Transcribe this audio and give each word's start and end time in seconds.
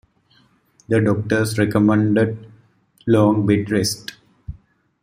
The 0.87 0.99
doctors 0.99 1.59
recommended 1.59 2.49
long 3.05 3.45
bed 3.45 3.69
rest. 3.69 4.13